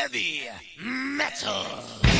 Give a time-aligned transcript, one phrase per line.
[0.00, 0.48] Heavy
[0.78, 2.17] metal.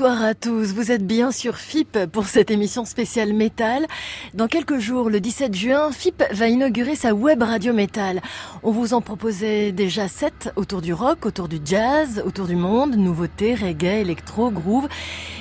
[0.00, 3.86] Bonsoir à tous, vous êtes bien sur FIP pour cette émission spéciale métal.
[4.32, 8.22] Dans quelques jours, le 17 juin, FIP va inaugurer sa web radio métal.
[8.62, 12.96] On vous en proposait déjà sept autour du rock, autour du jazz, autour du monde,
[12.96, 14.88] nouveautés, reggae, électro, groove.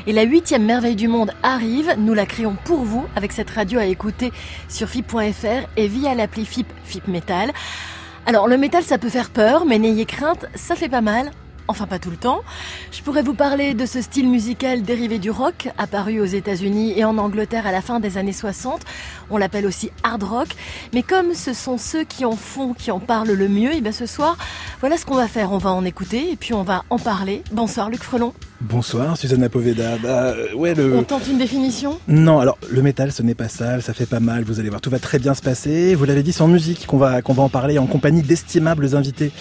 [0.07, 3.79] Et la huitième merveille du monde arrive, nous la créons pour vous avec cette radio
[3.79, 4.33] à écouter
[4.67, 7.53] sur FIP.fr et via l'appli FIP, FIP Metal.
[8.25, 11.31] Alors le métal ça peut faire peur, mais n'ayez crainte, ça fait pas mal
[11.69, 12.41] enfin pas tout le temps.
[12.91, 17.05] Je pourrais vous parler de ce style musical dérivé du rock, apparu aux États-Unis et
[17.05, 18.81] en Angleterre à la fin des années 60.
[19.29, 20.49] On l'appelle aussi hard rock.
[20.93, 23.91] Mais comme ce sont ceux qui en font, qui en parlent le mieux, et bien
[23.91, 24.37] ce soir,
[24.79, 25.51] voilà ce qu'on va faire.
[25.51, 27.43] On va en écouter et puis on va en parler.
[27.51, 28.33] Bonsoir Luc Frelon.
[28.61, 29.97] Bonsoir Susanna Poveda.
[30.03, 30.97] Bah, euh, ouais, le...
[30.97, 34.19] On tente une définition Non, alors le métal ce n'est pas sale, ça fait pas
[34.19, 35.95] mal, vous allez voir, tout va très bien se passer.
[35.95, 38.95] Vous l'avez dit, c'est en musique qu'on va, qu'on va en parler en compagnie d'estimables
[38.95, 39.31] invités.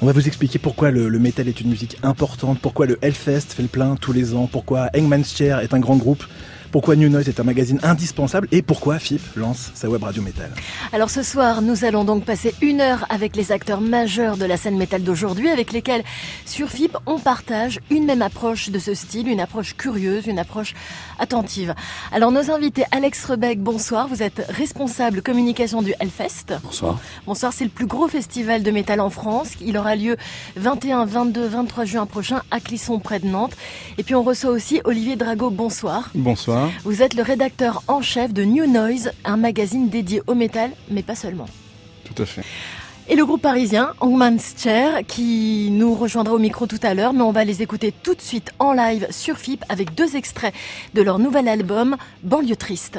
[0.00, 3.52] On va vous expliquer pourquoi le, le métal est une musique importante, pourquoi le Hellfest
[3.52, 6.22] fait le plein tous les ans, pourquoi Hangman's Chair est un grand groupe
[6.70, 10.50] pourquoi New Noise est un magazine indispensable et pourquoi FIP lance sa web radio métal.
[10.92, 14.56] Alors ce soir, nous allons donc passer une heure avec les acteurs majeurs de la
[14.56, 16.02] scène métal d'aujourd'hui, avec lesquels
[16.44, 20.74] sur FIP on partage une même approche de ce style, une approche curieuse, une approche
[21.18, 21.74] attentive.
[22.12, 26.54] Alors nos invités, Alex Rebec, bonsoir, vous êtes responsable communication du Hellfest.
[26.62, 26.98] Bonsoir.
[27.26, 29.52] Bonsoir, c'est le plus gros festival de métal en France.
[29.60, 30.16] Il aura lieu
[30.56, 33.56] 21, 22, 23 juin prochain à Clisson près de Nantes.
[33.96, 36.10] Et puis on reçoit aussi Olivier Drago, bonsoir.
[36.14, 36.57] Bonsoir.
[36.84, 41.02] Vous êtes le rédacteur en chef de New Noise, un magazine dédié au métal, mais
[41.02, 41.46] pas seulement.
[42.04, 42.42] Tout à fait.
[43.10, 47.22] Et le groupe parisien, Hangman's Chair, qui nous rejoindra au micro tout à l'heure, mais
[47.22, 50.54] on va les écouter tout de suite en live sur FIP avec deux extraits
[50.92, 52.98] de leur nouvel album, Banlieue Triste.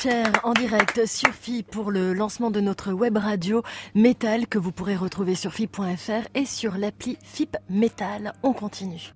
[0.00, 3.62] Archer en direct sur FI pour le lancement de notre web radio
[3.94, 8.32] Metal que vous pourrez retrouver sur FIP.fr et sur l'appli FIP Metal.
[8.42, 9.12] On continue.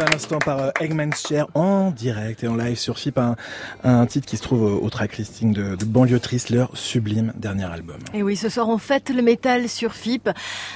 [0.00, 3.18] À l'instant par euh, Eggman's Chair en direct et en live sur FIP,
[3.84, 7.64] un, titre qui se trouve au, track listing de, de Banlieue Triste, leur sublime dernier
[7.64, 7.98] album.
[8.14, 10.30] Et oui, ce soir on fête le métal sur FIP.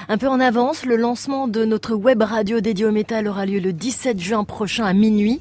[0.09, 3.61] Un peu en avance, le lancement de notre web radio dédiée au métal aura lieu
[3.61, 5.41] le 17 juin prochain à minuit.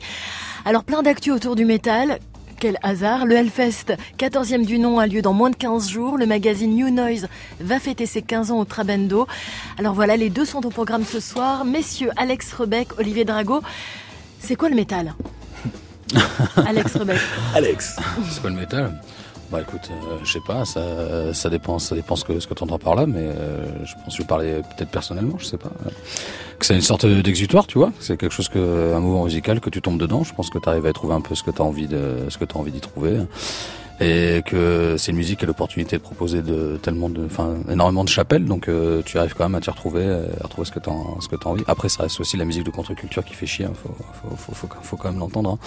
[0.66, 2.20] Alors plein d'actu autour du métal,
[2.64, 6.18] quel hasard Le Hellfest, 14e du nom, a lieu dans moins de 15 jours.
[6.18, 7.28] Le magazine New Noise
[7.60, 9.28] va fêter ses 15 ans au Trabendo.
[9.78, 11.66] Alors voilà, les deux sont au programme ce soir.
[11.66, 13.62] Messieurs Alex Rebec, Olivier Drago,
[14.40, 15.14] c'est quoi le métal?
[16.66, 17.20] Alex Rebec.
[17.54, 17.98] Alex.
[18.32, 18.98] C'est quoi le métal?
[19.54, 22.56] Bah écoute, euh, je sais pas, ça, ça dépend, ça dépend ce que, ce que
[22.56, 25.58] tu entends par là, mais euh, je pense que je parler peut-être personnellement, je sais
[25.58, 25.70] pas.
[26.58, 27.92] Que c'est une sorte d'exutoire, tu vois.
[28.00, 30.24] C'est quelque chose que, un mouvement musical que tu tombes dedans.
[30.24, 32.16] Je pense que tu arrives à trouver un peu ce que tu as envie de,
[32.30, 33.20] ce que tu envie d'y trouver
[34.00, 38.04] et que c'est une musique qui a l'opportunité de proposer de tellement de, enfin, énormément
[38.04, 40.80] de chapelles, donc euh, tu arrives quand même à t'y retrouver, à retrouver ce que
[40.80, 41.64] t'as, ce que t'as envie.
[41.68, 43.74] Après, ça reste aussi la musique de contre-culture qui fait chier, hein.
[43.82, 45.52] faut, faut, faut, faut, faut, quand même l'entendre.
[45.52, 45.60] Hein.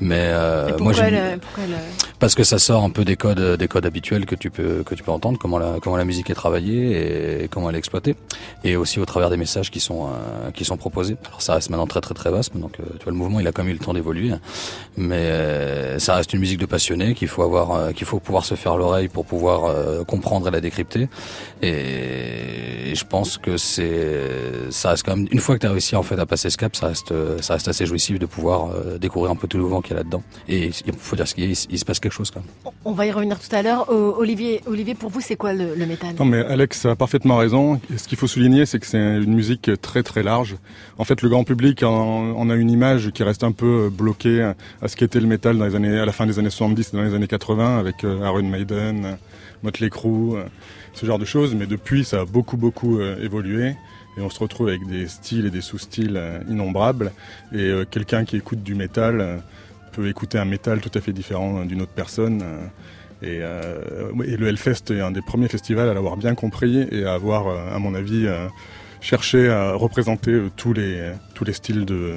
[0.00, 1.74] Mais euh, moi, j'aime, le, pourquoi le...
[2.18, 4.94] parce que ça sort un peu des codes, des codes habituels que tu peux, que
[4.94, 8.16] tu peux entendre, comment la, comment la musique est travaillée et comment elle est exploitée,
[8.64, 11.16] et aussi au travers des messages qui sont, euh, qui sont proposés.
[11.26, 13.52] Alors ça reste maintenant très très très vaste, donc tu vois le mouvement, il a
[13.52, 14.32] quand même eu le temps d'évoluer,
[14.96, 18.54] mais ça reste une musique de passionné qu'il faut avoir euh, qu'il faut pouvoir se
[18.54, 21.08] faire l'oreille pour pouvoir euh, comprendre et la décrypter.
[21.62, 25.96] Et, je pense que c'est ça reste quand même une fois que tu as réussi
[25.96, 28.96] en fait à passer ce cap, ça reste ça reste assez jouissif de pouvoir euh,
[28.96, 30.22] découvrir un peu tout le vent qu'il y a là-dedans.
[30.48, 32.72] Et il faut dire qu'il il, se passe quelque chose quand même.
[32.86, 33.90] On va y revenir tout à l'heure.
[33.90, 36.14] Olivier, Olivier, pour vous, c'est quoi le, le métal?
[36.18, 37.80] Non, mais Alex a parfaitement raison.
[37.96, 40.56] Ce qu'il faut souligner, c'est que c'est une musique très très large.
[40.96, 44.52] En fait, le grand public en, en, a une image qui reste un peu bloquée
[44.80, 46.96] à ce qu'était le métal dans les années, à la fin des années 70 et
[46.96, 49.14] dans les années 80 avec euh, Iron Maiden, euh,
[49.62, 50.44] Motley Crue, euh,
[50.92, 51.54] ce genre de choses.
[51.54, 53.74] Mais depuis, ça a beaucoup beaucoup évolué
[54.16, 57.12] et on se retrouve avec des styles et des sous-styles innombrables.
[57.54, 59.42] Et quelqu'un qui écoute du métal
[59.92, 62.42] peut écouter un métal tout à fait différent d'une autre personne.
[63.20, 67.12] Et, et, le Hellfest est un des premiers festivals à l'avoir bien compris et à
[67.12, 68.26] avoir, à mon avis,
[69.02, 72.14] cherché à représenter tous les, tous les styles de,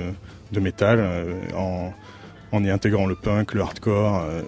[0.53, 1.05] de métal
[1.53, 1.91] en
[2.51, 4.41] en y intégrant le punk, le hardcore, euh,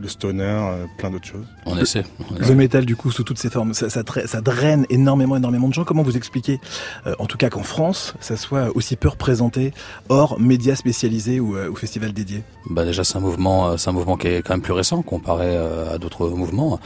[0.00, 1.46] le stoner, euh, plein d'autres choses.
[1.66, 2.04] On essaie.
[2.36, 5.74] Le métal, du coup, sous toutes ses formes, ça, ça, ça draine énormément, énormément de
[5.74, 5.84] gens.
[5.84, 6.60] Comment vous expliquez,
[7.06, 9.72] euh, en tout cas qu'en France, ça soit aussi peu représenté
[10.08, 12.42] hors médias spécialisés ou, ou festivals dédiés?
[12.70, 15.56] Bah déjà, c'est un mouvement, c'est un mouvement qui est quand même plus récent comparé
[15.56, 16.80] à d'autres mouvements.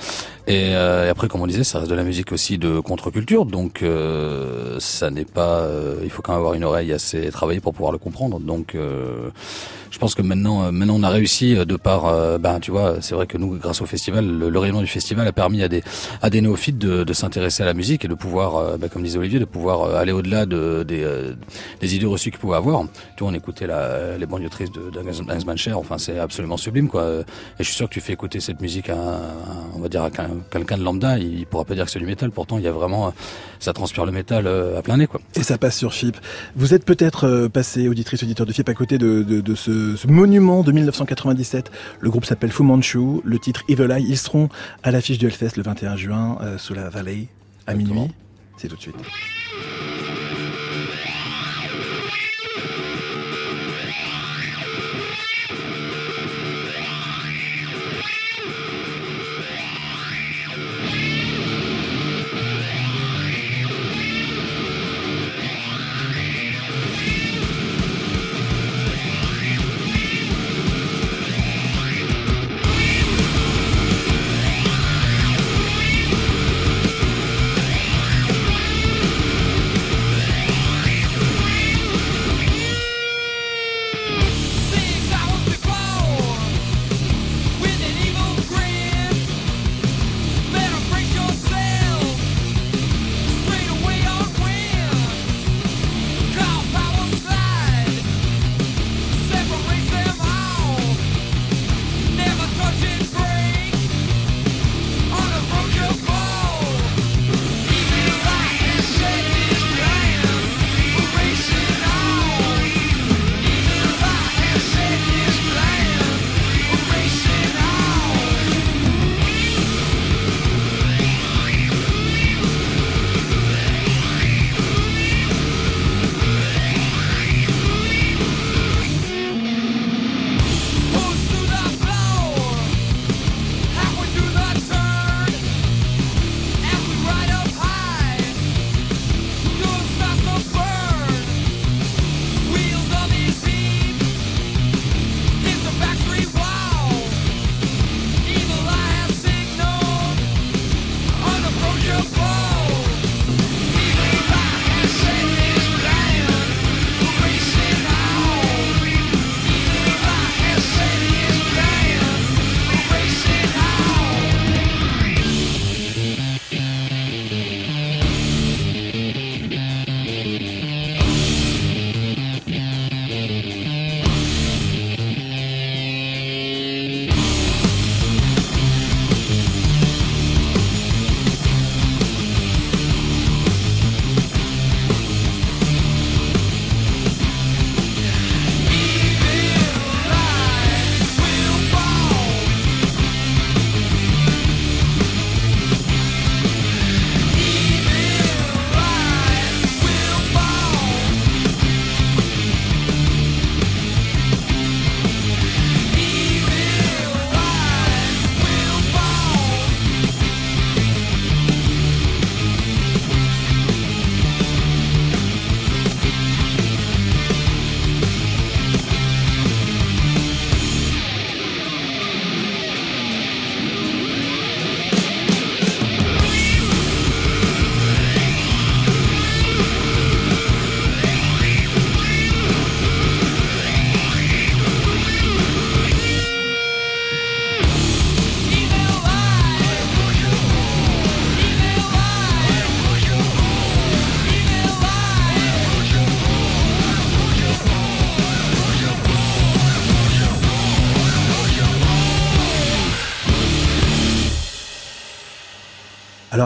[0.48, 3.84] Et, et, après, comme on disait, ça reste de la musique aussi de contre-culture, donc
[4.78, 5.68] ça n'est pas.
[6.02, 8.40] il faut quand même avoir une oreille assez travaillée pour pouvoir le comprendre.
[8.40, 8.74] Donc
[9.90, 12.70] je pense que maintenant, euh, maintenant on a réussi euh, de par, euh, ben tu
[12.70, 15.62] vois, c'est vrai que nous, grâce au festival, le, le, rayonnement du festival a permis
[15.62, 15.82] à des
[16.22, 19.18] à des néophytes de, de s'intéresser à la musique et de pouvoir, ben, comme disait
[19.18, 21.06] Olivier, de pouvoir aller au-delà de, des,
[21.80, 22.84] des idées reçues qu'ils pouvaient avoir.
[23.16, 24.88] Tu vois, on écoutait la, les banlieues tristes de,
[25.56, 27.04] Cher, enfin c'est absolument sublime quoi.
[27.08, 27.24] Et
[27.58, 28.96] je suis sûr que tu fais écouter cette musique à,
[29.74, 30.10] on va dire à
[30.50, 32.30] quelqu'un de lambda, il pourra pas dire que c'est du métal.
[32.30, 33.12] Pourtant, il y a vraiment,
[33.58, 35.20] ça transpire le métal à plein nez quoi.
[35.34, 36.16] Et ça passe sur FIP.
[36.56, 40.06] Vous êtes peut-être passé auditrice auditeur de FIP à côté de, de, de ce ce,
[40.06, 41.70] monument de 1997.
[42.00, 44.04] Le groupe s'appelle Fu Manchu, le titre Evil Eye.
[44.08, 44.48] Ils seront
[44.82, 47.28] à l'affiche du Hellfest le 21 juin euh, sous la vallée
[47.66, 48.08] à minuit.
[48.56, 48.96] C'est tout de suite.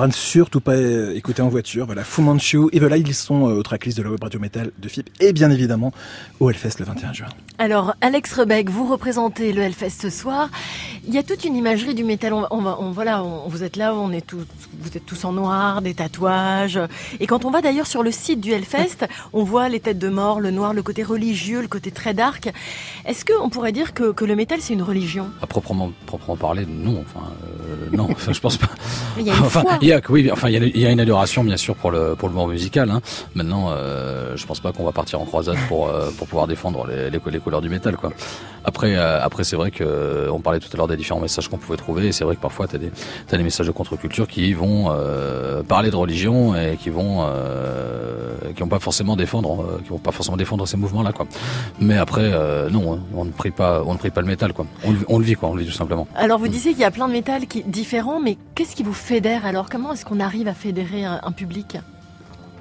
[0.03, 1.87] À ne surtout pas euh, écouter en voiture.
[1.87, 4.73] Voilà, Fu Manchu, Evil Eye, ils sont euh, au tracklist de la web radio metal
[4.77, 5.93] de FIP et bien évidemment
[6.41, 7.27] au Hellfest le 21 juin.
[7.59, 10.51] Alors Alex Rebeck, vous représentez le Hellfest ce soir.
[11.07, 12.33] Il y a toute une imagerie du métal.
[12.33, 14.45] On, voilà, on, vous êtes là, on est tous,
[14.81, 16.81] vous êtes tous en noir, des tatouages.
[17.21, 20.09] Et quand on va d'ailleurs sur le site du Hellfest, on voit les têtes de
[20.09, 22.53] mort, le noir, le côté religieux, le côté très dark.
[23.05, 25.31] Est-ce qu'on pourrait dire que, que le métal c'est une religion?
[25.41, 27.05] À proprement, proprement parler, non.
[27.07, 27.62] Enfin, euh,
[27.93, 28.69] non, enfin, je pense pas.
[29.19, 30.87] Il y a une enfin, il y a, oui, enfin, il y a, il y
[30.87, 32.91] a une adoration bien sûr pour le pour le monde musical.
[32.91, 33.01] Hein.
[33.35, 36.87] Maintenant, euh, je pense pas qu'on va partir en croisade pour euh, pour pouvoir défendre
[36.87, 38.11] les, les, les couleurs du métal, quoi.
[38.65, 41.49] Après, euh, après, c'est vrai que euh, on parlait tout à l'heure des différents messages
[41.49, 42.07] qu'on pouvait trouver.
[42.07, 42.91] Et c'est vrai que parfois, t'as des
[43.27, 48.35] t'as des messages de contre-culture qui vont euh, parler de religion et qui vont euh,
[48.55, 51.27] qui vont pas forcément défendre euh, qui vont pas forcément défendre ces mouvements-là, quoi.
[51.81, 54.67] Mais après, euh, non, on ne prie pas on ne prie pas le métal, quoi.
[54.85, 55.49] On, le- on le vit, quoi.
[55.51, 56.07] On le vit tout simplement.
[56.15, 58.93] Alors vous disiez qu'il y a plein de métal qui différents, mais qu'est-ce qui vous
[58.93, 59.69] fédère alors?
[59.69, 61.79] Comment est-ce qu'on arrive à fédérer un, public?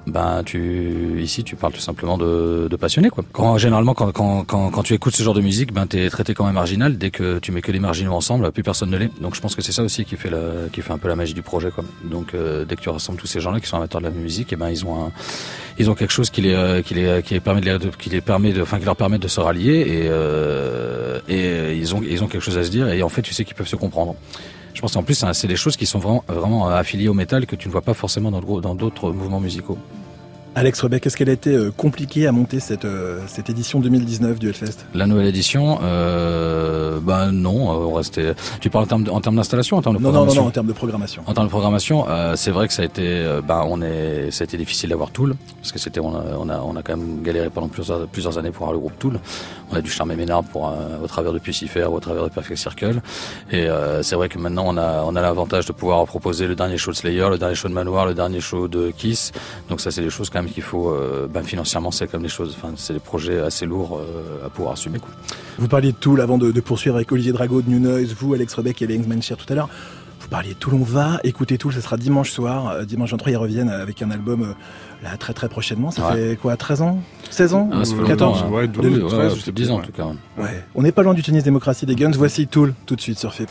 [0.07, 3.57] Ben, tu ici, tu parles tout simplement de, de passionné, quoi.
[3.57, 6.51] Généralement, quand, quand, quand, tu écoutes ce genre de musique, ben t'es traité comme un
[6.53, 6.97] marginal.
[6.97, 9.11] Dès que tu mets que des marginaux ensemble, plus personne ne l'est.
[9.21, 10.31] Donc, je pense que c'est ça aussi qui fait
[10.73, 11.83] qui fait un peu la magie du projet, quoi.
[12.03, 14.51] Donc, euh, dès que tu rassembles tous ces gens-là qui sont amateurs de la musique,
[14.53, 15.11] et ben ils ont
[15.81, 18.21] ils ont quelque chose qui les, euh, qui les, qui les permet de, qui les
[18.21, 22.01] permet de, enfin, qui leur permet de se rallier et, euh, et euh, ils ont,
[22.03, 22.89] ils ont quelque chose à se dire.
[22.89, 24.15] Et en fait, tu sais qu'ils peuvent se comprendre.
[24.73, 27.55] Je pense qu'en plus, c'est des choses qui sont vraiment, vraiment affiliées au métal que
[27.55, 29.77] tu ne vois pas forcément dans le gros- dans d'autres mouvements musicaux.
[30.53, 34.37] Alex Rebeck, est-ce qu'elle a été euh, compliquée à monter cette, euh, cette édition 2019
[34.37, 34.85] du Hellfest?
[34.93, 38.33] La nouvelle édition, euh, ben non, euh, on restait.
[38.59, 40.41] Tu parles en termes de- en termes d'installation, en termes de Non, non, non, programmation.
[40.43, 41.21] non, en termes de programmation.
[41.25, 44.29] En termes de programmation, euh, c'est vrai que ça a été, euh, ben on est,
[44.31, 46.83] ça a été difficile d'avoir Tool parce que c'était, on a, on a, on a
[46.83, 49.19] quand même galéré pendant plusieurs, plusieurs années pour avoir le groupe Tool.
[49.71, 52.29] On a dû charmer Ménard pour, euh, au travers de Pucifer ou au travers de
[52.29, 53.01] Perfect Circle.
[53.51, 56.55] Et euh, c'est vrai que maintenant on a, on a l'avantage de pouvoir proposer le
[56.55, 59.31] dernier show de Slayer, le dernier show de Manoir, le dernier show de Kiss.
[59.69, 62.29] Donc ça, c'est des choses quand même qu'il faut, euh, ben financièrement, c'est comme des
[62.29, 64.99] choses, enfin, c'est des projets assez lourds euh, à pouvoir assumer.
[64.99, 65.09] Quoi.
[65.57, 68.33] Vous parliez de Tool avant de, de poursuivre avec Olivier Drago de New Noise, vous,
[68.33, 69.69] Alex Rebeck et Hangman Share tout à l'heure.
[70.21, 72.69] Vous parliez de Tool, on va écouter Tool, ce sera dimanche soir.
[72.69, 74.53] Euh, dimanche 23, ils reviennent avec un album euh,
[75.03, 75.89] là très très prochainement.
[75.91, 76.29] Ça Ouais.
[76.29, 76.99] fait quoi, 13 ans?
[77.31, 77.69] 16 ans?
[77.73, 78.67] Ah, ça fait 14 longtemps, ouais, hein.
[78.67, 79.85] 12, Oui, ouais, 13, je plus sais de 10 plus, ans en ouais.
[79.85, 80.05] tout cas.
[80.05, 80.43] ouais.
[80.43, 80.63] Ouais.
[80.75, 82.11] On n'est pas loin du tennis démocratie des Guns.
[82.15, 83.49] Voici Tool tout de suite sur FIP.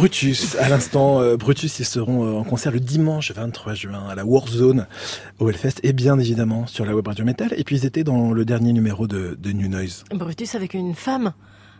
[0.00, 4.14] Brutus, à l'instant, euh, Brutus, ils seront euh, en concert le dimanche 23 juin à
[4.14, 4.86] la Warzone
[5.40, 7.52] au Hellfest et bien évidemment sur la web radio metal.
[7.58, 10.04] Et puis ils étaient dans le dernier numéro de, de New Noise.
[10.10, 11.34] Brutus avec une femme.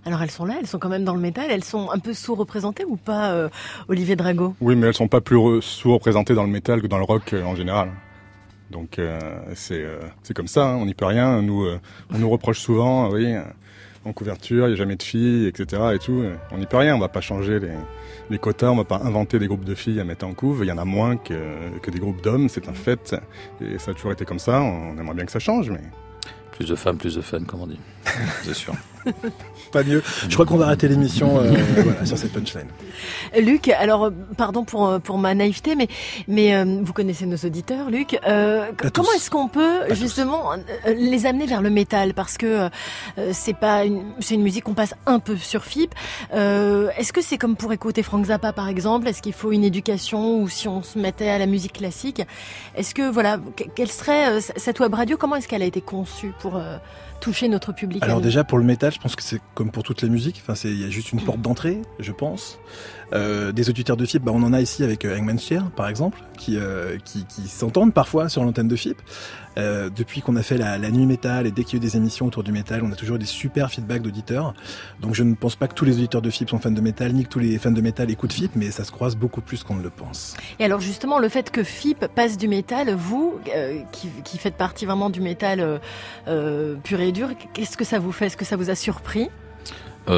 [0.04, 2.12] Alors elles sont là, elles sont quand même dans le métal, elles sont un peu
[2.12, 3.48] sous-représentées ou pas, euh,
[3.88, 4.54] Olivier Drago?
[4.60, 7.56] Oui, mais elles sont pas plus sous-représentées dans le métal que dans le rock en
[7.56, 7.90] général.
[8.70, 9.00] Donc
[9.54, 9.86] c'est
[10.22, 11.40] c'est comme ça, hein, on n'y peut rien.
[11.40, 11.66] Nous,
[12.12, 13.34] on nous reproche souvent, oui,
[14.04, 15.82] en couverture, il n'y a jamais de filles, etc.
[15.94, 16.22] Et tout.
[16.52, 17.72] On n'y peut rien, on va pas changer les,
[18.30, 20.60] les quotas, on va pas inventer des groupes de filles à mettre en couve.
[20.62, 21.34] Il y en a moins que,
[21.82, 23.14] que des groupes d'hommes, c'est un fait.
[23.60, 24.60] Et ça a toujours été comme ça.
[24.60, 25.82] On aimerait bien que ça change, mais.
[26.52, 27.80] Plus de femmes, plus de fun, comme on dit.
[28.42, 28.74] c'est sûr.
[29.72, 30.02] Pas mieux.
[30.28, 32.66] Je crois qu'on va arrêter l'émission euh, voilà, sur cette punchline.
[33.38, 35.88] Luc, alors euh, pardon pour euh, pour ma naïveté, mais
[36.26, 38.18] mais vous connaissez nos auditeurs, Luc.
[38.92, 40.52] comment est-ce qu'on peut justement
[40.86, 42.14] les amener vers le métal?
[42.14, 42.68] Parce que
[43.32, 45.94] c'est pas une c'est une musique qu'on passe un peu sur FIP.
[46.32, 49.08] est-ce que c'est comme pour écouter Frank Zappa par exemple?
[49.08, 52.22] Est-ce qu'il faut une éducation ou si on se mettait à la musique classique?
[52.74, 53.38] Est-ce que voilà
[53.74, 56.60] quelle serait cette web radio Comment est-ce qu'elle a été conçue pour
[57.20, 60.02] toucher notre public Alors déjà pour le métal, je pense que c'est comme pour toutes
[60.02, 60.40] les musiques.
[60.42, 62.58] Enfin, c'est il y a juste une porte d'entrée, je pense.
[63.12, 65.88] Euh, des auditeurs de FIP, bah, on en a ici avec euh, Hangman's Chair, par
[65.88, 68.98] exemple, qui, euh, qui, qui s'entendent parfois sur l'antenne de FIP.
[69.58, 71.88] Euh, depuis qu'on a fait la, la, nuit métal et dès qu'il y a eu
[71.88, 74.54] des émissions autour du métal, on a toujours des super feedbacks d'auditeurs.
[75.00, 77.12] Donc je ne pense pas que tous les auditeurs de FIP sont fans de métal,
[77.12, 79.64] ni que tous les fans de métal écoutent FIP, mais ça se croise beaucoup plus
[79.64, 80.36] qu'on ne le pense.
[80.60, 84.54] Et alors justement, le fait que FIP passe du métal, vous, euh, qui, qui, faites
[84.54, 85.80] partie vraiment du métal
[86.28, 88.26] euh, pur et dur, qu'est-ce que ça vous fait?
[88.26, 89.28] Est-ce que ça vous a surpris?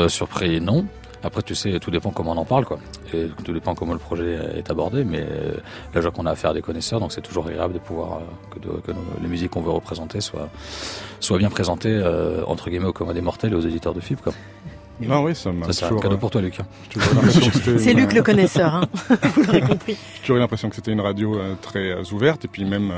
[0.09, 0.87] Surpris, non.
[1.25, 2.79] Après, tu sais, tout dépend comment on en parle, quoi.
[3.15, 5.05] Et tout dépend comment le projet est abordé.
[5.05, 5.61] Mais euh, là,
[5.97, 8.21] je vois qu'on a affaire à des connaisseurs, donc c'est toujours agréable de pouvoir euh,
[8.51, 10.49] que, que les musiques qu'on veut représenter soient,
[11.21, 14.21] soient bien présentées euh, entre guillemets aux commodes des mortels et aux éditeurs de FIP,
[14.21, 14.33] quoi.
[15.01, 15.73] Non, oui, ça m'a.
[15.73, 16.59] C'est un cadeau pour toi, Luc.
[17.79, 18.85] C'est Luc le connaisseur, hein.
[19.35, 19.97] vous l'aurez compris.
[20.15, 22.93] J'ai toujours eu l'impression que c'était une radio très ouverte, et puis même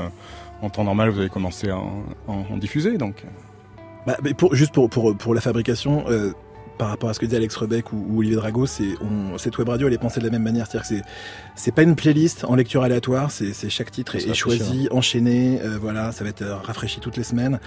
[0.61, 3.23] en temps normal, vous avez commencé à en, en diffuser, donc.
[4.05, 6.31] Bah, mais pour, juste pour, pour, pour la fabrication, euh,
[6.77, 8.95] par rapport à ce que dit Alex Rebec ou, Olivier Drago, c'est
[9.37, 11.09] cette web radio elle est pensée de la même manière, c'est-à-dire que
[11.55, 16.11] c'est pas une playlist en lecture aléatoire, c'est chaque titre est, choisi, enchaîné, euh, voilà,
[16.11, 17.59] ça va être euh, rafraîchi toutes les semaines.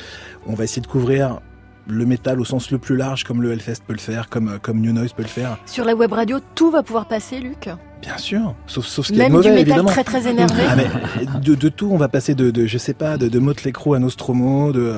[0.47, 1.41] On va essayer de couvrir
[1.87, 4.59] le métal au sens le plus large, comme le Hellfest peut le faire, comme, euh,
[4.61, 5.59] comme New Noise peut le faire.
[5.67, 7.71] Sur la web radio, tout va pouvoir passer, Luc
[8.03, 9.89] Bien sûr, sauf, sauf ce qui Même est mauvais, du métal évidemment.
[9.89, 10.63] très très énervé.
[10.69, 13.39] Ah, mais de, de, tout, on va passer de, de je sais pas, de, de
[13.39, 14.95] Motley Crue à Nostromo, de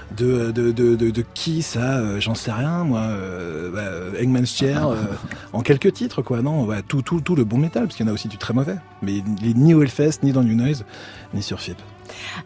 [0.17, 4.87] de de, de, de qui ça, euh, j'en sais rien, moi, euh, bah, Eggman's Chair,
[4.89, 4.95] euh,
[5.53, 6.41] en quelques titres, quoi.
[6.41, 8.37] Non, ouais, tout tout tout le bon métal, parce qu'il y en a aussi du
[8.37, 8.77] très mauvais.
[9.01, 10.85] Mais ni au Hellfest, ni dans New Noise,
[11.33, 11.77] ni sur FIP.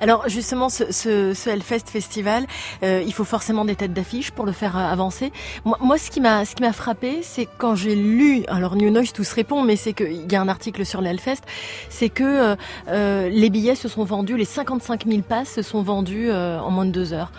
[0.02, 2.46] Alors justement, ce, ce, ce Hellfest Festival,
[2.84, 5.32] euh, il faut forcément des têtes d'affiche pour le faire avancer.
[5.64, 8.90] Moi, moi ce qui m'a ce qui m'a frappé, c'est quand j'ai lu, alors New
[8.90, 11.42] Noise tous répond, mais c'est qu'il y a un article sur le Hellfest,
[11.90, 12.56] c'est que euh,
[12.88, 16.72] euh, les billets se sont vendus, les 55 000 passes se sont vendus euh, en
[16.72, 17.32] moins de deux heures.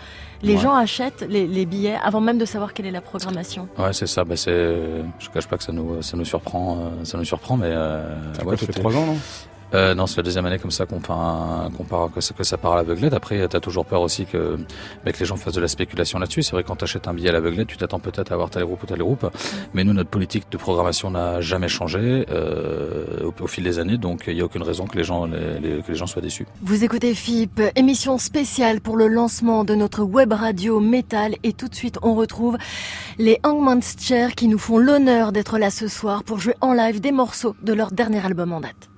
[0.43, 0.59] Les ouais.
[0.59, 3.67] gens achètent les, les, billets avant même de savoir quelle est la programmation.
[3.77, 4.23] Ouais, c'est ça.
[4.23, 4.51] Bah, c'est,
[5.19, 8.03] je cache pas que ça nous, ça nous surprend, euh, ça nous surprend, mais euh,
[8.45, 9.17] ouais, ça fait trois ans, non?
[9.73, 12.73] Euh, non, c'est la deuxième année comme ça qu'on part, part que, ça, que part
[12.73, 13.13] à l'aveuglette.
[13.13, 14.57] Après, t'as toujours peur aussi que,
[15.03, 16.43] bah, que les gens fassent de la spéculation là-dessus.
[16.43, 18.83] C'est vrai quand t'achètes un billet à l'aveuglette, tu t'attends peut-être à avoir tel groupe
[18.83, 19.29] ou tel groupe.
[19.73, 24.23] Mais nous, notre politique de programmation n'a jamais changé euh, au, fil des années, donc
[24.27, 26.45] il n'y a aucune raison que les gens, que les gens soient déçus.
[26.61, 31.67] Vous écoutez FIP, émission spéciale pour le lancement de notre web radio métal, et tout
[31.67, 32.57] de suite on retrouve
[33.17, 37.01] les Hangman's Chair qui nous font l'honneur d'être là ce soir pour jouer en live
[37.01, 38.89] des morceaux de leur dernier album en date.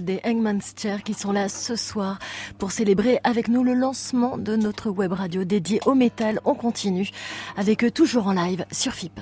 [0.00, 0.74] Des Hangman's
[1.04, 2.18] qui sont là ce soir
[2.58, 6.40] pour célébrer avec nous le lancement de notre web radio dédiée au métal.
[6.44, 7.10] On continue
[7.56, 9.20] avec eux toujours en live sur FIP.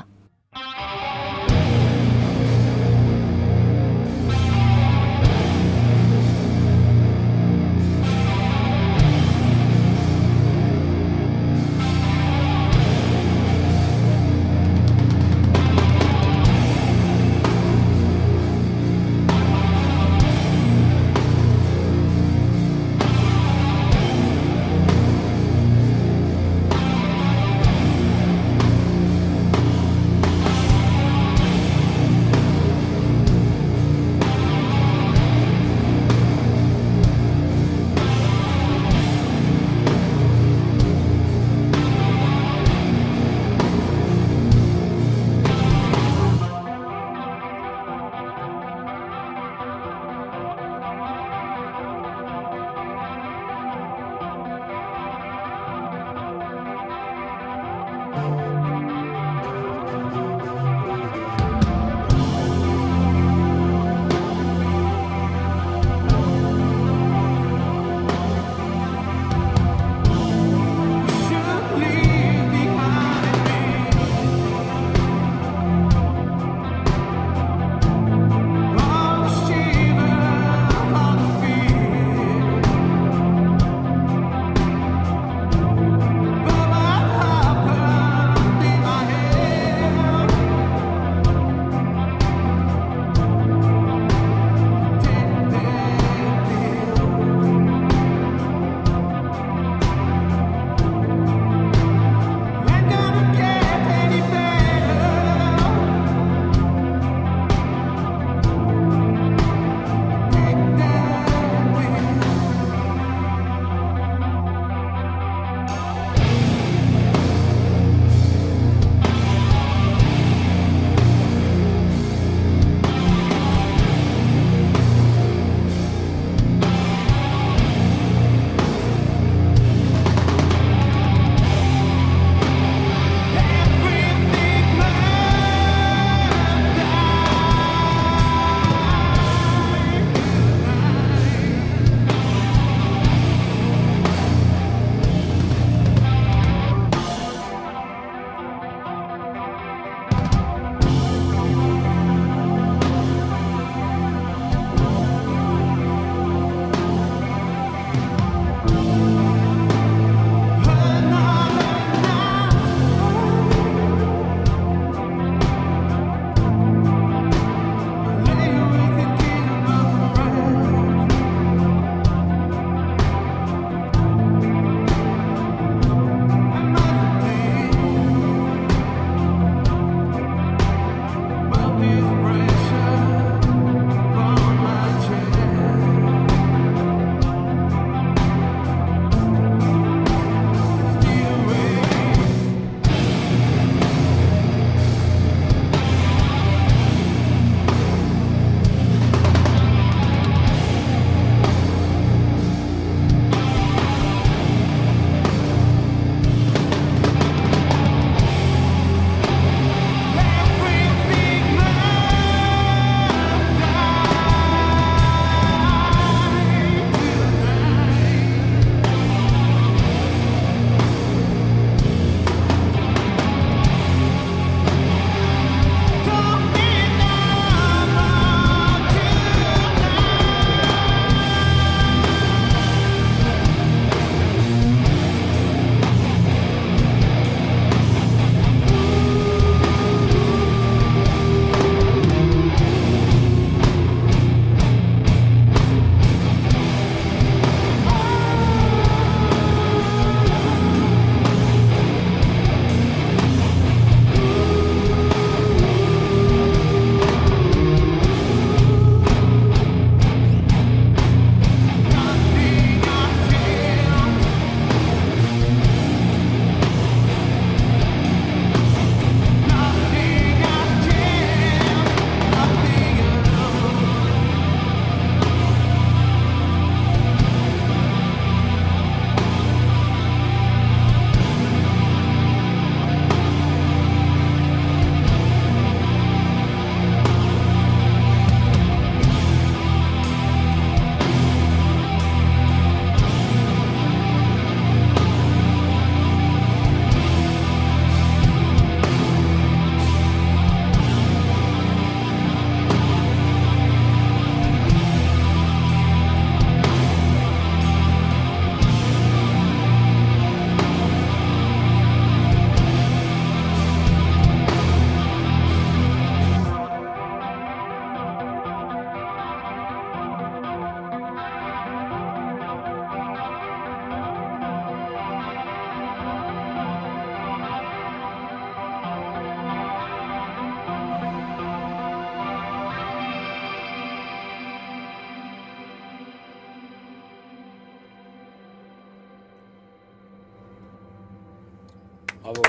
[342.32, 342.42] Bravo.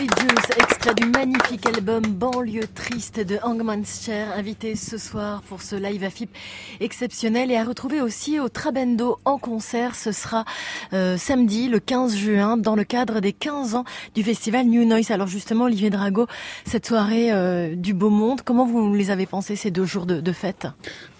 [0.00, 5.76] Juice, extrait du magnifique album Banlieue Triste de Hangman's Chair, invité ce soir pour ce
[5.76, 6.30] live à FIP
[6.80, 9.94] exceptionnel et à retrouver aussi au Trabendo en concert.
[9.94, 10.44] Ce sera
[10.92, 15.10] euh, samedi, le 15 juin, dans le cadre des 15 ans du festival New Noise.
[15.10, 16.26] Alors justement, Olivier Drago,
[16.64, 20.20] cette soirée euh, du beau monde, comment vous les avez pensés ces deux jours de,
[20.20, 20.66] de fête?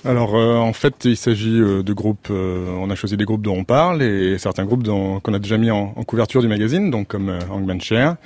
[0.05, 2.29] Alors euh, en fait, il s'agit euh, de groupes.
[2.31, 5.39] euh, on a choisi des groupes dont on parle et certains groupes dont- qu'on a
[5.39, 8.17] déjà mis en, en couverture du magazine, donc comme euh, Hangman Chair,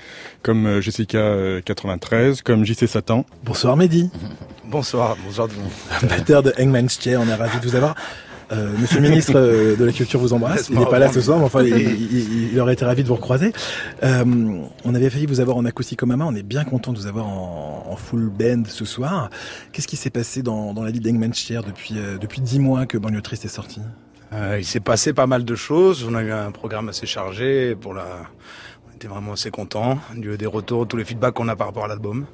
[0.42, 3.24] comme euh, Jessica euh, 93, comme JC Satan.
[3.42, 4.08] Bonsoir Mehdi,
[4.68, 5.72] Bonsoir, bonsoir tout le monde.
[6.10, 7.94] batteur de Hangman's Chair, on est ravi de vous avoir.
[8.52, 10.68] Euh, Monsieur le ministre euh, de la Culture vous embrasse.
[10.68, 13.08] Il n'est pas là ce soir, mais enfin, il, il- il aurait été ravi de
[13.08, 13.52] vous recroiser.
[14.02, 14.24] Euh,
[14.84, 16.26] on avait failli vous avoir en acoustique au Mama.
[16.28, 19.30] On est bien content de vous avoir en, en full band ce soir.
[19.72, 22.84] Qu'est-ce qui s'est passé dans, dans la vie d'Hangman's Chair depuis euh, depuis dix mois
[22.86, 23.80] que Banlieue Triste est sorti
[24.32, 26.06] Euh, il s'est passé pas mal de choses.
[26.08, 27.74] On a eu un programme assez chargé.
[27.74, 28.04] Pour la...
[28.90, 31.86] On était vraiment assez contents du- des retours, tous les feedbacks qu'on a par rapport
[31.86, 32.26] à l'album.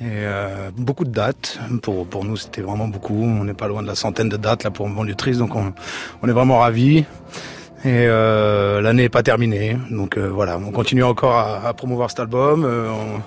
[0.00, 1.58] Et euh, beaucoup de dates.
[1.82, 3.14] Pour, pour nous, c'était vraiment beaucoup.
[3.22, 5.72] On n'est pas loin de la centaine de dates là pour Banlieue Triste, donc on,
[6.22, 7.04] on est vraiment ravis.
[7.84, 12.10] Et euh, l'année n'est pas terminée, donc euh, voilà, on continue encore à, à promouvoir
[12.10, 12.64] cet album.
[12.64, 13.20] Euh, on,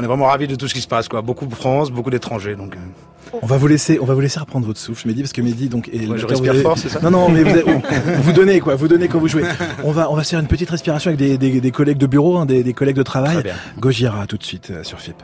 [0.00, 1.22] on est vraiment ravis de tout ce qui se passe, quoi.
[1.22, 2.74] Beaucoup de France, beaucoup d'étrangers, donc.
[2.76, 5.42] euh, On va vous laisser, on va vous laisser reprendre votre souffle, Mehdi, parce que
[5.42, 6.06] Mehdi donc est.
[6.06, 7.82] Moi, je respire vous fort, c'est ça Non, non, mais vous, avez- vous-
[8.22, 9.42] vous donnez quoi, vous donnez quand vous jouez.
[9.84, 12.06] On va, on va se faire une petite respiration avec des, des, des collègues de
[12.06, 13.34] bureau, hein, des, des collègues de travail.
[13.34, 13.54] Très bien.
[13.78, 15.16] Gojira tout de suite euh, sur FIP.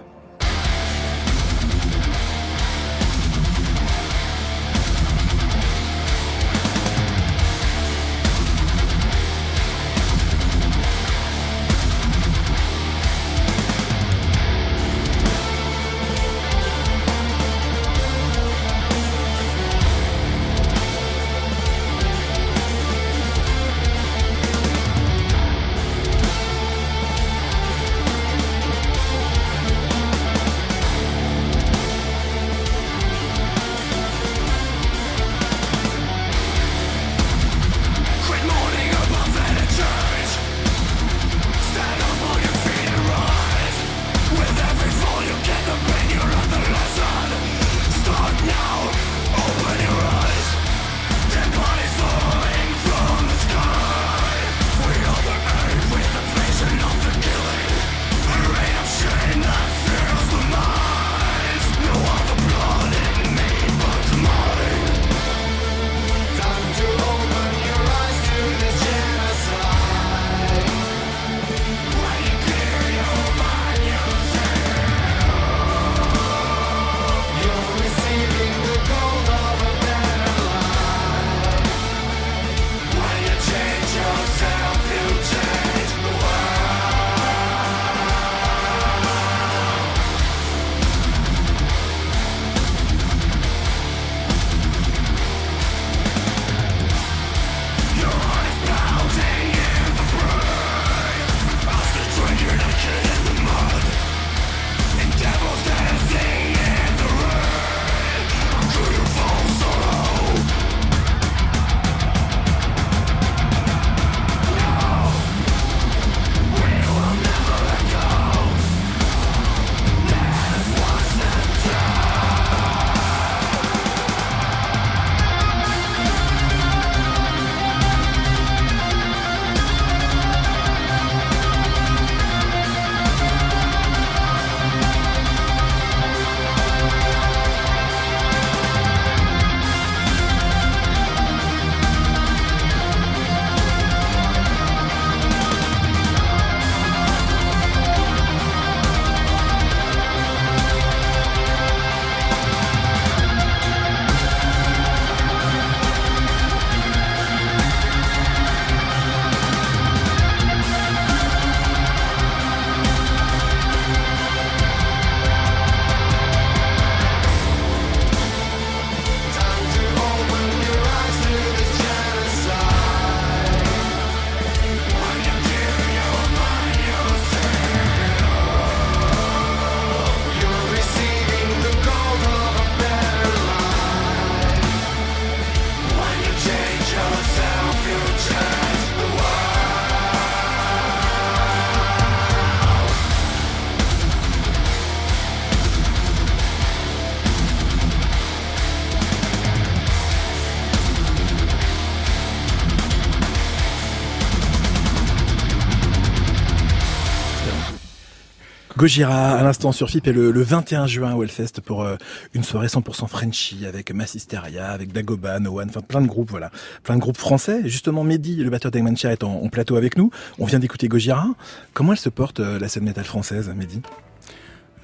[208.83, 211.95] Gojira à l'instant sur FIP et le, 21 juin au Hellfest pour euh,
[212.35, 216.51] une soirée 100% Frenchy avec Massisteria, avec Dagoba, No One, enfin plein de groupes, voilà,
[216.83, 217.61] plein de groupes français.
[217.62, 220.11] Justement, Mehdi, le batteur d'Egmancha est en, plateau avec nous.
[220.41, 221.28] On vient d'écouter Gojira.
[221.74, 223.83] Comment elle se porte euh, la scène métal française, Mehdi?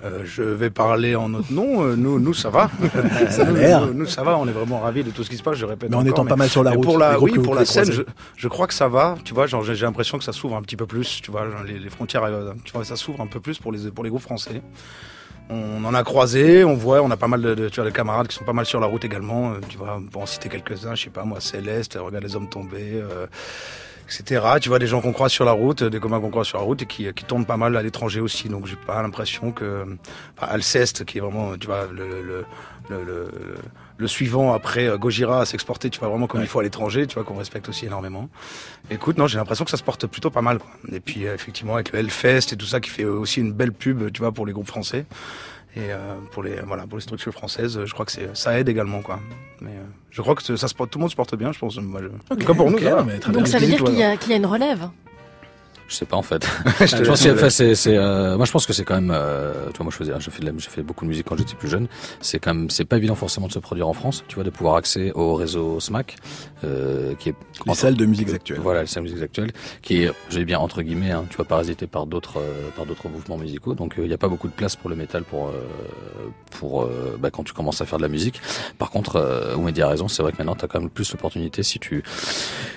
[0.05, 1.83] Euh, je vais parler en notre nom.
[1.83, 2.71] Euh, nous, nous, ça va.
[3.31, 4.39] ça nous, nous, ça va.
[4.39, 5.57] On est vraiment ravis de tout ce qui se passe.
[5.57, 5.91] Je répète.
[5.91, 6.85] Mais en étant pas mal sur la route.
[6.85, 8.03] Pour la, oui, pour la scène, je,
[8.37, 9.17] je, crois que ça va.
[9.25, 11.21] Tu vois, genre, j'ai l'impression que ça s'ouvre un petit peu plus.
[11.21, 13.91] Tu vois, les, les frontières, euh, tu vois, ça s'ouvre un peu plus pour les
[13.91, 14.63] pour les groupes français.
[15.51, 18.29] On en a croisé, on voit, on a pas mal de, tu vois, de camarades
[18.29, 19.55] qui sont pas mal sur la route également.
[19.69, 23.03] Tu vois, pour en citer quelques-uns, je sais pas moi, Céleste, Regarde les hommes tombés.
[24.09, 24.43] Etc.
[24.61, 26.65] Tu vois des gens qu'on croise sur la route, des communs qu'on croise sur la
[26.65, 28.49] route et qui, qui tournent pas mal à l'étranger aussi.
[28.49, 29.85] Donc j'ai pas l'impression que
[30.37, 32.45] enfin, Alceste, qui est vraiment, tu vois, le, le,
[32.89, 33.31] le,
[33.99, 37.07] le suivant après euh, Gojira à s'exporter, tu vois vraiment comme il faut à l'étranger,
[37.07, 38.31] tu vois qu'on respecte aussi énormément.
[38.91, 40.59] Écoute, non, j'ai l'impression que ça se porte plutôt pas mal.
[40.59, 40.71] Quoi.
[40.93, 43.73] Et puis euh, effectivement avec le Hellfest et tout ça qui fait aussi une belle
[43.73, 45.05] pub, tu vois, pour les groupes français.
[45.79, 48.69] Et euh, pour les voilà pour les structures françaises, je crois que c'est ça aide
[48.69, 49.21] également quoi.
[49.61, 51.59] Mais euh, je crois que ça se porte, tout le monde se porte bien, je
[51.61, 51.79] pense.
[51.79, 52.45] Moi, je...
[52.45, 52.79] Comme pour nous.
[53.33, 54.89] Donc ça veut dire qu'il y, y, a une relève.
[55.89, 56.47] Je sais pas en fait.
[56.81, 59.79] je pense que c'est, c'est, euh, moi je pense que c'est quand même, euh, tu
[59.79, 61.89] vois, moi je faisais, j'ai fait, j'ai fait beaucoup de musique quand j'étais plus jeune.
[62.21, 64.51] C'est quand même, c'est pas évident forcément de se produire en France, tu vois, de
[64.51, 66.17] pouvoir accéder au réseau SMAC,
[66.63, 67.35] euh, qui est
[67.67, 68.61] les salles de musique actuelles.
[68.61, 71.47] Voilà, les salles de musique actuelles, qui est, j'ai bien entre guillemets, hein, tu vois,
[71.47, 73.73] parasité par d'autres, euh, par d'autres mouvements musicaux.
[73.73, 75.51] Donc il n'y a pas beaucoup de place pour le métal pour,
[76.51, 76.87] pour,
[77.19, 78.43] bah, quand tu commences à faire de la musique.
[78.77, 81.11] Par contre, euh, Oumedi a raison, c'est vrai que maintenant tu as quand même plus
[81.13, 82.03] l'opportunité si tu,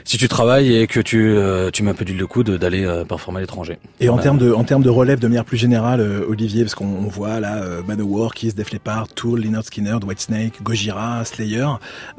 [0.06, 1.36] si tu travailles et que tu,
[1.74, 3.80] tu mets un peu d'huile de coude d'aller performer à l'étranger.
[4.00, 6.76] Et en termes de en termes de relève de manière plus générale, euh, Olivier, parce
[6.76, 11.68] qu'on voit là euh, Manowar, Kiss, Def Leppard, Tool, Leonard Skinner, Whitesnake, Gojira, Slayer.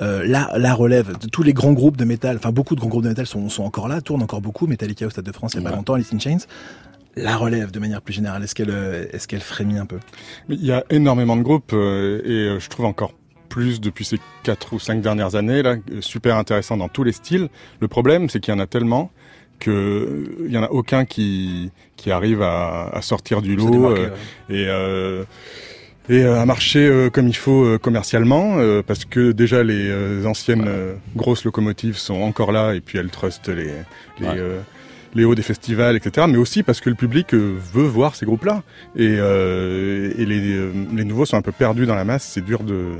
[0.01, 2.89] Euh, là, la relève de tous les grands groupes de métal, enfin beaucoup de grands
[2.89, 4.67] groupes de métal sont, sont encore là, tournent encore beaucoup.
[4.67, 6.47] Metallica au Stade de France il y a pas longtemps, Alice in Chains
[7.15, 8.71] la relève de manière plus générale Est-ce qu'elle
[9.13, 9.99] est-ce qu'elle frémit un peu?
[10.49, 13.13] Il y a énormément de groupes et je trouve encore
[13.51, 17.51] plus depuis ces quatre ou cinq dernières années là, super intéressant dans tous les styles.
[17.81, 19.11] Le problème, c'est qu'il y en a tellement
[19.67, 24.09] il y en a aucun qui qui arrive à, à sortir du lot euh,
[24.51, 25.25] et euh,
[26.09, 28.57] et euh, à marcher comme il faut commercialement
[28.87, 30.69] parce que déjà les anciennes
[31.15, 33.71] grosses locomotives sont encore là et puis elles trustent les
[34.19, 34.41] les,
[35.15, 36.27] les hauts des festivals, etc.
[36.29, 38.63] Mais aussi parce que le public veut voir ces groupes-là
[38.97, 42.25] et, et les, les nouveaux sont un peu perdus dans la masse.
[42.25, 42.97] C'est dur de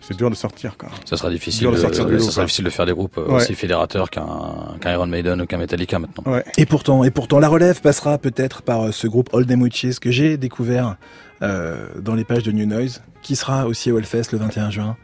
[0.00, 0.76] c'est dur de sortir.
[0.76, 0.90] Quoi.
[1.04, 1.70] Ça sera difficile.
[1.70, 5.42] De, sortir ça sera difficile de faire des groupes euh, aussi fédérateurs qu'un Iron Maiden
[5.42, 6.30] ou qu'un Metallica maintenant.
[6.30, 6.44] Ouais.
[6.56, 10.10] Et pourtant, et pourtant, la relève passera peut-être par euh, ce groupe Old Witches que
[10.10, 10.96] j'ai découvert
[11.42, 14.96] euh, dans les pages de New Noise, qui sera aussi au Hellfest le 21 juin.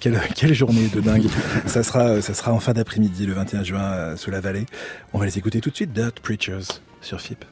[0.00, 1.26] Quelle, quelle journée de dingue
[1.66, 4.66] Ça sera, ça sera en fin d'après-midi le 21 juin euh, sous la vallée.
[5.12, 5.92] On va les écouter tout de suite.
[5.92, 7.44] Dirt Preachers sur FIP.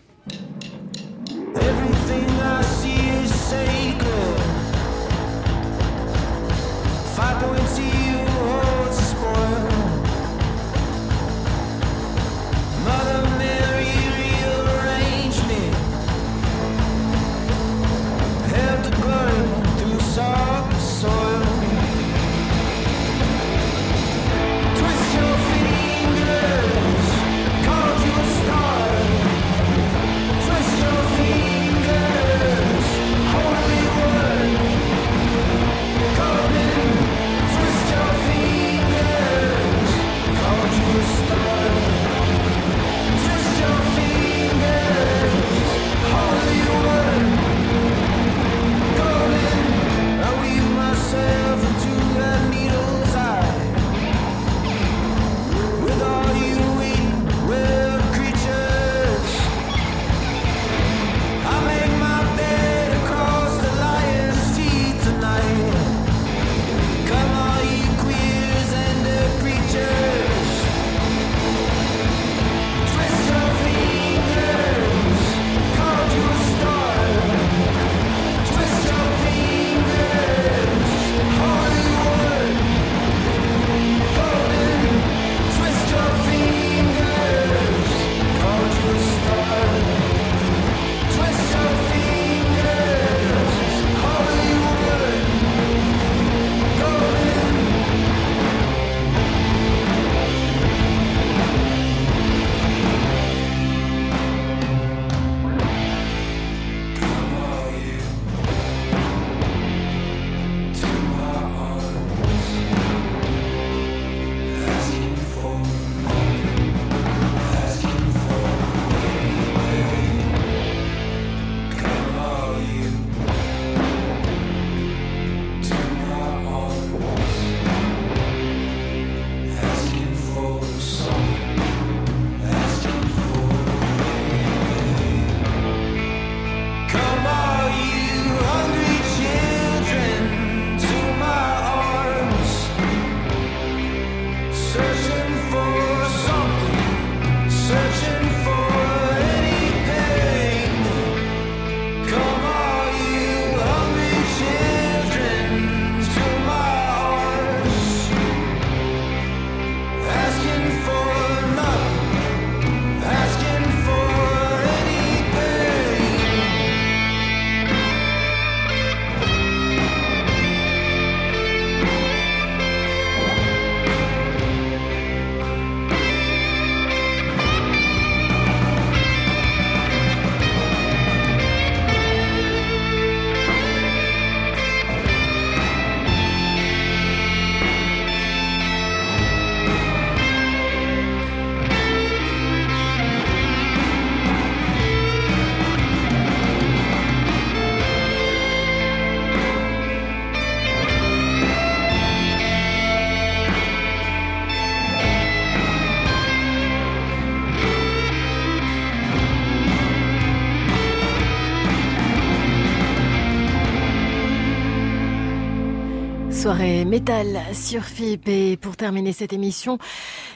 [216.47, 219.79] Soirée métal sur FIP et pour terminer cette émission,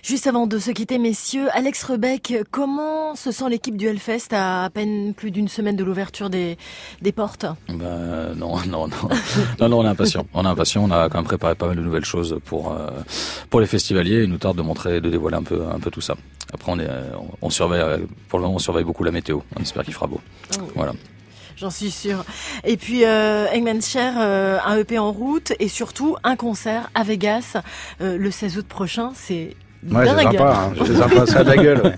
[0.02, 4.64] juste avant de se quitter messieurs, Alex Rebec, comment se sent l'équipe du Hellfest à
[4.64, 6.58] à peine plus d'une semaine de l'ouverture des,
[7.00, 7.46] des portes?
[7.68, 9.08] Ben, non, non, non,
[9.60, 10.26] non, non, on est impatient.
[10.34, 10.82] On est impatient.
[10.82, 12.88] On a quand même préparé pas mal de nouvelles choses pour euh,
[13.48, 14.24] pour les festivaliers.
[14.24, 16.16] Il nous tarde de montrer, de dévoiler un peu un peu tout ça.
[16.52, 17.82] Après, on est, euh, on, on surveille.
[17.82, 17.98] euh,
[18.28, 19.38] Pour le moment, on surveille beaucoup la météo.
[19.56, 20.20] On espère qu'il fera beau.
[20.58, 20.62] Oh.
[20.74, 20.92] Voilà.
[21.56, 22.24] J'en suis sûre.
[22.64, 27.02] Et puis euh, Eggman's Share, euh, un EP en route et surtout un concert à
[27.04, 27.56] Vegas
[28.00, 29.12] euh, le 16 août prochain.
[29.14, 29.56] C'est
[29.90, 31.80] Ouais, c'est sympa, hein, c'est sympa, ça a de la gueule.
[31.82, 31.94] ouais.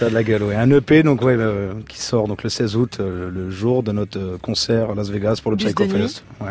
[0.00, 0.56] Ça a de la gueule, ouais.
[0.56, 3.92] Un EP, donc ouais, euh, qui sort donc le 16 août, euh, le jour de
[3.92, 5.86] notre concert à Las Vegas pour le Psycho.
[5.86, 6.24] Fest.
[6.40, 6.48] Ouais.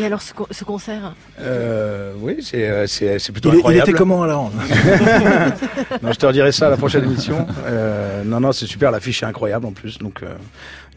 [0.00, 1.14] Et alors ce, co- ce concert?
[1.38, 2.86] Euh, oui, c'est euh,
[3.30, 3.90] plutôt Il, est- il incroyable.
[3.90, 4.50] était comment alors?
[6.02, 7.46] Non, je te redirai ça à la prochaine émission.
[7.66, 8.90] Euh, non, non, c'est super.
[8.90, 9.98] L'affiche est incroyable en plus.
[9.98, 10.28] Donc, euh,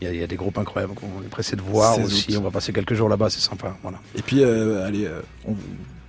[0.02, 2.06] il y, a, il y a des groupes incroyables qu'on est pressé de voir 16
[2.06, 2.32] aussi.
[2.32, 2.38] août.
[2.40, 3.78] On va passer quelques jours là-bas, c'est sympa.
[3.82, 4.00] Voilà.
[4.18, 5.54] Et puis, euh, allez, euh, on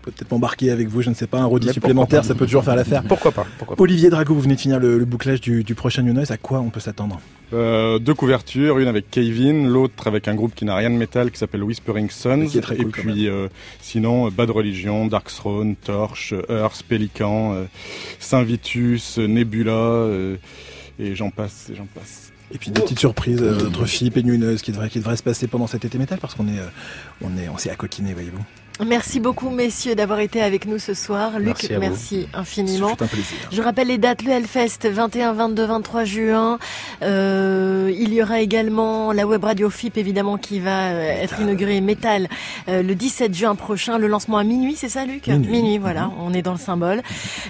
[0.02, 2.38] peut peut-être m'embarquer avec vous, je ne sais pas, un roadie Mais supplémentaire, pourquoi ça
[2.38, 3.02] peut toujours faire l'affaire.
[3.04, 5.74] Pourquoi pas Pourquoi pas Olivier Drago, vous venez de finir le, le bouclage du, du
[5.74, 7.20] prochain New Noise, à quoi on peut s'attendre?
[7.52, 11.30] Euh, deux couvertures, une avec Kevin, l'autre avec un groupe qui n'a rien de métal
[11.30, 12.46] qui s'appelle Whispering Sons.
[12.50, 13.48] Qui est très et cool, puis euh,
[13.80, 17.64] sinon Bad Religion, Dark Throne, Torch, Earth, Pélican, euh,
[18.18, 20.36] Saint Vitus, Nebula euh,
[20.98, 22.32] et j'en passe, et j'en passe.
[22.54, 23.86] Et puis des petites surprises euh, entre
[24.38, 26.68] Noise qui devraient, qui devraient se passer pendant cet été métal parce qu'on est, euh,
[27.20, 28.44] on est, on s'est à coquiner, voyez-vous.
[28.84, 31.38] Merci beaucoup messieurs d'avoir été avec nous ce soir.
[31.38, 32.90] Luc, Merci infiniment.
[33.00, 33.06] Un.
[33.50, 36.58] Je rappelle les dates, le Hellfest 21, 22, 23 juin.
[37.02, 41.80] Euh, il y aura également la web radio FIP évidemment qui va euh, être inaugurée
[41.80, 42.28] métal
[42.68, 43.96] euh, le 17 juin prochain.
[43.96, 45.78] Le lancement à minuit, c'est ça Luc Minuit.
[45.78, 47.00] voilà, on est dans le symbole.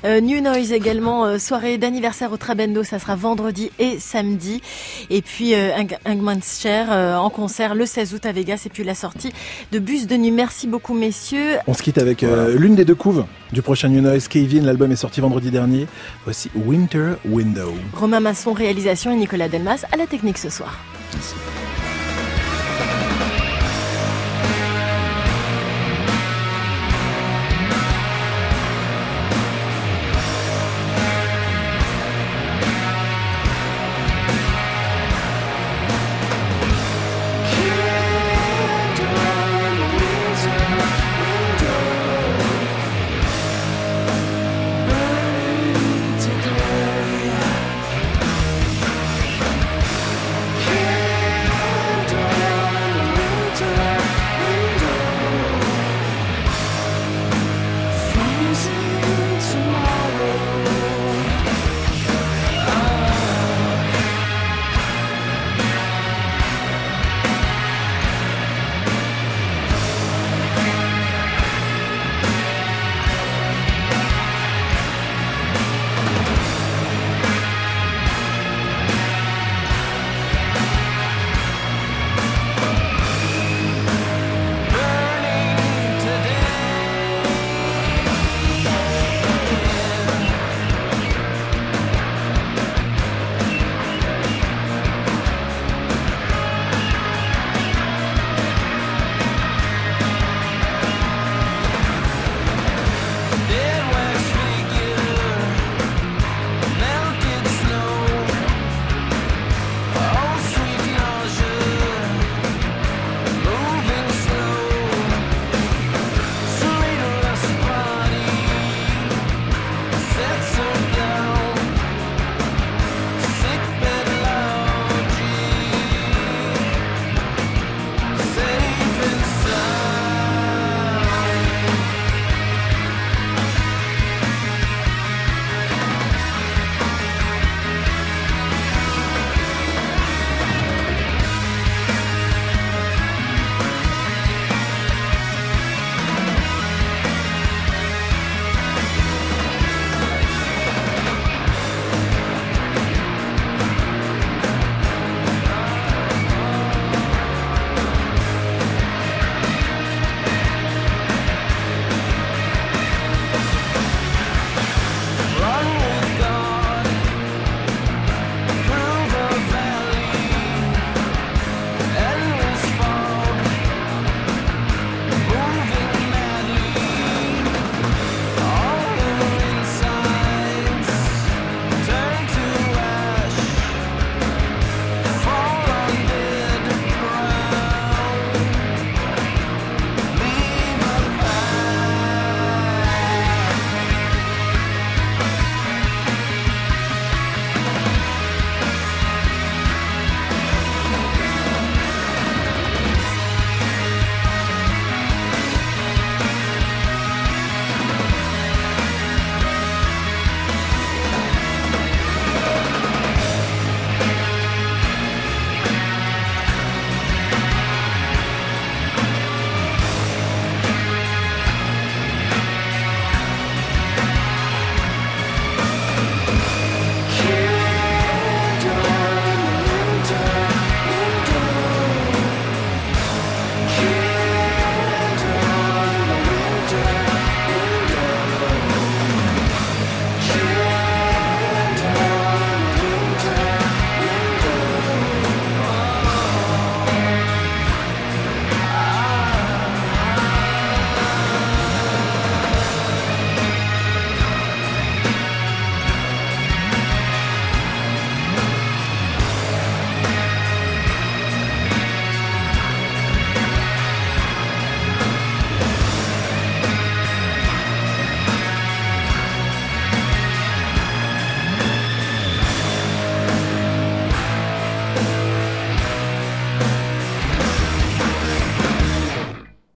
[0.05, 4.63] Euh, New Noise également, euh, soirée d'anniversaire au Trabendo, ça sera vendredi et samedi.
[5.11, 8.85] Et puis euh, Ing- Ingman's euh, en concert le 16 août à Vegas et puis
[8.85, 9.33] la sortie
[9.73, 10.31] de Bus de nuit.
[10.31, 11.59] Merci beaucoup messieurs.
[11.67, 14.67] On se quitte avec euh, l'une des deux couves du prochain New Noise, Kevin.
[14.67, 15.87] L'album est sorti vendredi dernier.
[16.25, 17.73] Voici Winter Window.
[17.95, 20.79] Romain Masson réalisation et Nicolas Delmas à la technique ce soir.
[21.15, 21.35] Merci.